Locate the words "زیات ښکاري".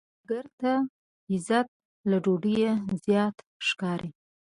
3.05-4.09